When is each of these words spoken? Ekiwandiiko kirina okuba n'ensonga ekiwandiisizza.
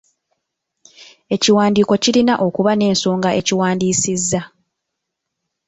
Ekiwandiiko 1.35 1.93
kirina 2.03 2.33
okuba 2.47 2.71
n'ensonga 2.75 3.29
ekiwandiisizza. 3.39 4.41